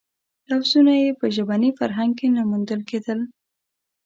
لفظونه 0.49 0.93
یې 1.01 1.09
په 1.19 1.25
ژبني 1.35 1.69
فرهنګ 1.79 2.11
کې 2.19 2.27
نه 2.35 2.41
موندل 2.49 2.81
کېدل. 2.89 3.19